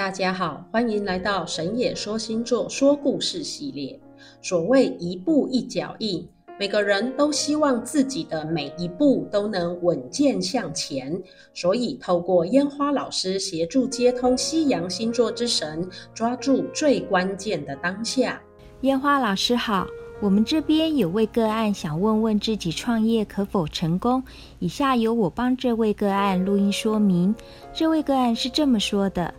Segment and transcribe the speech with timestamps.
[0.00, 4.00] 大家好，欢迎来到神野说星座说故事系列。
[4.40, 6.26] 所谓一步一脚印，
[6.58, 18.40] 每个人都希望自己的每一步都能稳健向前，所以透过烟花老师协助接通西洋星座之神，抓住最关键的当下。
[18.80, 19.86] 烟花老师好，
[20.22, 24.24] 我们这边有位个案想问问自己创业可否成功，
[24.60, 27.34] 以下由我帮这位个案录音说明。
[27.74, 29.34] 这位个案是这么说的。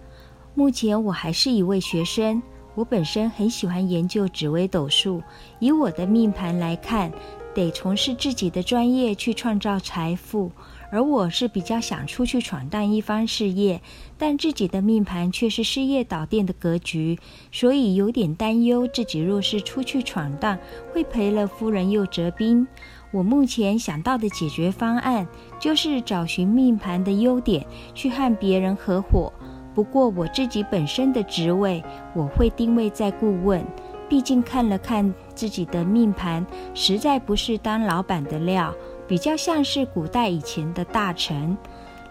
[0.54, 2.42] 目前我还是一位学生，
[2.76, 5.24] 我本身很喜欢研究紫微斗数。
[5.60, 7.10] 以我的命盘来看，
[7.56, 10.52] 得从事自己的专业去创造财富，
[10.92, 13.82] 而我是比较想出去闯荡一番事业，
[14.18, 17.18] 但自己的命盘却是事业导电的格局，
[17.50, 20.60] 所以有点担忧自己若是出去闯荡，
[20.94, 22.68] 会赔了夫人又折兵。
[23.12, 25.26] 我目前想到的解决方案，
[25.62, 29.32] 就是找寻命盘的优点，去和别人合伙。
[29.74, 33.66] 不过我自己本身的职位，我会定位在顾问。
[34.10, 38.76] 毕竟看了看自己的命盘，实在不是当老板的料，
[39.08, 41.58] 比较像是古代以前的大臣。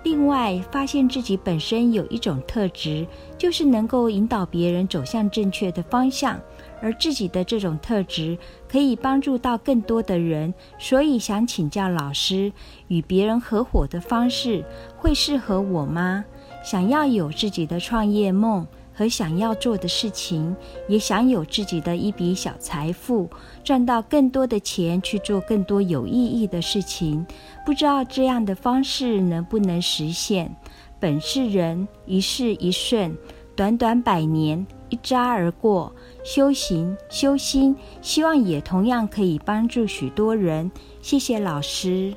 [0.02, 6.41] 另外，发现自己本身有一种特质，就是能够引导别人走向正确的方向，
[6.80, 12.50] 而自己的这种特质可以帮助到更多的人，所以想请教老师，
[12.89, 14.64] 与别人合伙的方式
[14.97, 16.24] 会适合我吗？
[16.62, 20.55] 想要有自己的创业梦和想要做的事情，
[20.89, 23.28] 也想有自己的一笔小财富，
[23.64, 27.27] 赚到更多的钱去做更多有意义的事情。
[27.64, 30.55] 不知道这样的方式能不能实现？
[30.98, 33.17] 本是人一世一瞬，
[33.56, 35.91] 短短百年一眨而过。
[36.22, 40.70] 修行修心，希望也同样可以帮助许多人。
[41.00, 42.12] 谢谢老师。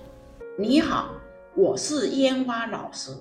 [0.60, 1.12] 你好，
[1.56, 3.16] 我是烟花老师。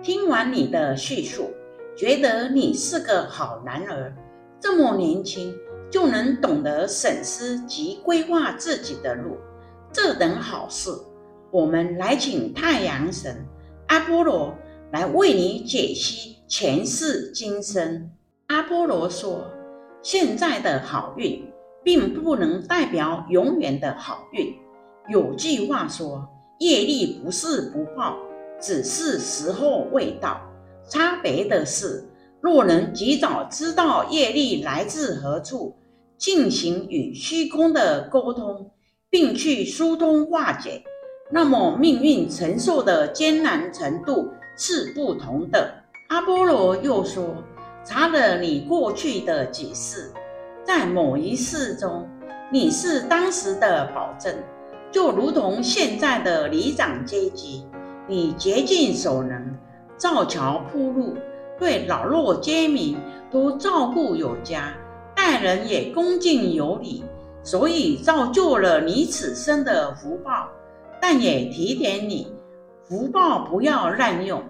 [0.00, 1.50] 听完你的叙述，
[1.96, 4.14] 觉得你是个好男儿，
[4.60, 5.52] 这么年轻
[5.90, 9.36] 就能懂得审思及规划自己的路，
[9.92, 10.90] 这等好事。
[11.50, 13.44] 我们来请太阳神
[13.88, 14.54] 阿波罗
[14.92, 18.08] 来为你解析前世今生。
[18.46, 19.44] 阿波罗说
[20.00, 21.44] ：“现在的好运，
[21.82, 24.54] 并不能代表永远的好运。
[25.08, 26.26] 有句话说，
[26.60, 28.16] 业力不是不报。”
[28.60, 30.40] 只是时候未到，
[30.88, 32.08] 差别的是，
[32.40, 35.76] 若能及早知道业力来自何处，
[36.16, 38.70] 进行与虚空的沟通，
[39.08, 40.82] 并去疏通化解，
[41.30, 45.74] 那么命运承受的艰难程度是不同的。
[46.08, 47.36] 阿波罗又说，
[47.84, 50.10] 查了你过去的几世，
[50.64, 52.08] 在某一世中，
[52.50, 54.34] 你是当时的保证，
[54.90, 57.64] 就如同现在的里长阶级。
[58.08, 59.54] 你竭尽所能，
[59.98, 61.14] 造桥铺路，
[61.58, 62.96] 对老弱皆民
[63.30, 64.74] 都照顾有加，
[65.14, 67.04] 待人也恭敬有礼，
[67.42, 70.48] 所以造就了你此生的福报。
[71.00, 72.32] 但也提点你，
[72.82, 74.42] 福报不要滥用，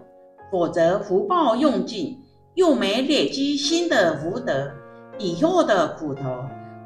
[0.52, 2.16] 否则福报用尽，
[2.54, 4.70] 又没累积新的福德，
[5.18, 6.22] 以后的苦头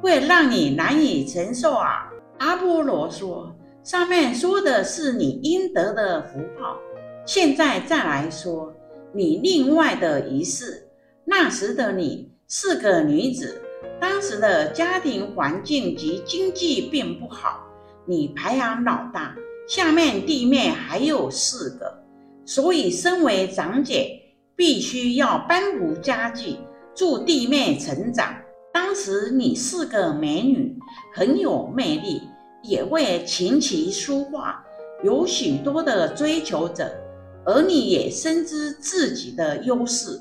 [0.00, 2.10] 会让你难以承受啊！
[2.38, 3.54] 阿波罗说。
[3.84, 6.78] 上面说的是你应得的福报，
[7.26, 8.72] 现在再来说
[9.12, 10.86] 你另外的一世。
[11.24, 13.60] 那时的你是个女子，
[14.00, 17.66] 当时的家庭环境及经济并不好，
[18.06, 19.34] 你排行老大，
[19.66, 22.04] 下面弟妹还有四个，
[22.46, 24.16] 所以身为长姐，
[24.54, 26.56] 必须要搬扶家具，
[26.94, 28.32] 助弟妹成长。
[28.72, 30.78] 当时你是个美女，
[31.12, 32.22] 很有魅力。
[32.62, 34.64] 也会琴棋书画
[35.02, 36.92] 有许多的追求者，
[37.44, 40.20] 而你也深知自己的优势，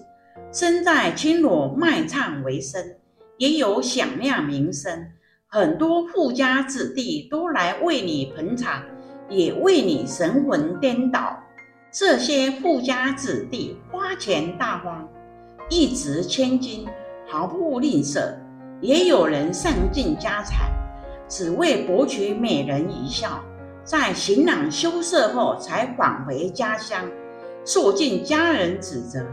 [0.52, 2.84] 身在青罗卖唱为生，
[3.38, 5.08] 也有响亮名声，
[5.48, 8.84] 很多富家子弟都来为你捧场，
[9.30, 11.38] 也为你神魂颠倒。
[11.94, 15.08] 这些富家子弟花钱大方，
[15.70, 16.88] 一掷千金，
[17.28, 18.34] 毫不吝啬，
[18.82, 20.72] 也有人散尽家财。
[21.32, 23.42] 只为博取美人一笑，
[23.86, 27.10] 在行囊羞涩后才返回家乡，
[27.64, 29.26] 受尽家人指责，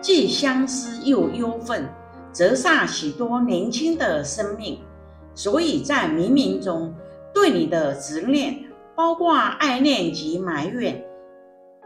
[0.00, 1.88] 既相思又忧愤，
[2.32, 4.80] 折煞许多年轻的生命。
[5.32, 6.92] 所以在冥冥中
[7.32, 8.64] 对你的执念，
[8.96, 11.04] 包括爱恋及埋怨，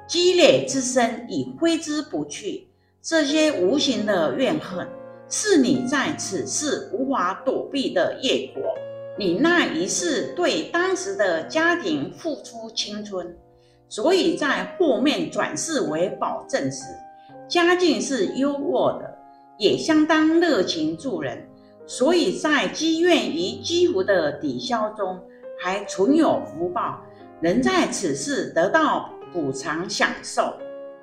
[0.06, 2.66] 积累之深已挥之不去。
[3.02, 4.88] 这些无形的怨恨，
[5.28, 8.62] 是你在此世无法躲避的业果。
[9.18, 13.36] 你那一世对当时的家庭付出青春，
[13.88, 16.84] 所以在后面转世为保证时，
[17.48, 19.18] 家境是优渥的，
[19.58, 21.48] 也相当热情助人，
[21.84, 25.20] 所以在积怨与积福的抵消中，
[25.60, 27.00] 还存有福报，
[27.42, 30.54] 能在此世得到补偿享受。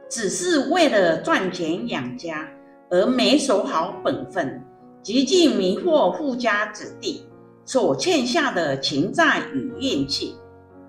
[0.07, 2.47] 只是为了赚钱养家
[2.89, 4.63] 而没守好本分，
[5.01, 7.27] 极尽迷惑富家子弟
[7.65, 10.35] 所欠下的情债与怨气，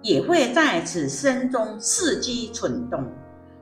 [0.02, 3.04] 也会在此生中伺机蠢动。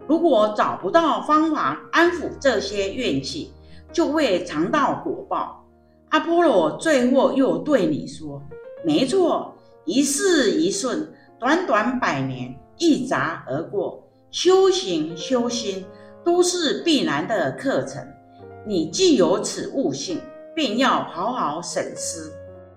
[0.06, 3.52] 如果找不到方法安抚这些怨气，
[3.92, 5.64] 就会尝到果报。
[6.10, 8.42] 阿波罗最后又对你说
[8.84, 11.08] ：“没错，一世一瞬，
[11.38, 14.02] 短短百年，一眨而过。
[14.30, 15.84] 修行修心
[16.24, 18.04] 都是必然的课程。
[18.66, 20.20] 你既有此悟性，
[20.54, 22.32] 便要好好审思。”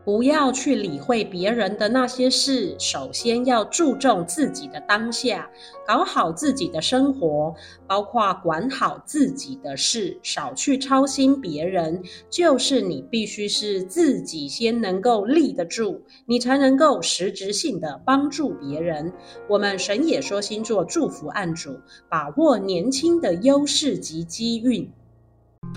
[0.08, 5.50] 不要去理会别人的那些事，首先要注重自己的当下，
[5.86, 7.54] 搞好自己的生活，
[7.86, 12.02] 包括管好自己的事，少去操心别人。
[12.30, 19.12] 就是你必须是自己先能够立得住，你才能够实质性的帮助别人。
[19.50, 21.78] 我们神也说星座祝福案主，
[22.08, 24.90] 把握年轻的优势及机运。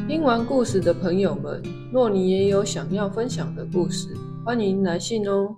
[0.09, 1.63] 听完故事的朋友们，
[1.93, 4.09] 若你也有想要分享的故事，
[4.45, 5.55] 欢迎来信哦。